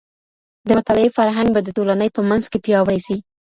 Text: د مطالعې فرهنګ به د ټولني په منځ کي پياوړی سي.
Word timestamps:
د 0.67 0.69
مطالعې 0.77 1.09
فرهنګ 1.17 1.49
به 1.55 1.59
د 1.63 1.69
ټولني 1.77 2.09
په 2.15 2.21
منځ 2.29 2.43
کي 2.51 2.57
پياوړی 2.65 2.99
سي. 3.07 3.17